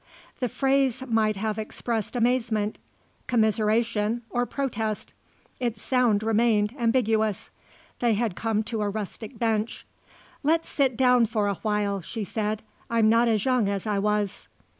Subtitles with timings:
[0.39, 2.79] The phrase might have expressed amazement,
[3.27, 5.13] commiseration or protest;
[5.59, 7.51] its sound remained ambiguous.
[7.99, 9.85] They had come to a rustic bench.
[10.41, 14.47] "Let's sit down for a while," she said; "I'm not as young as I was."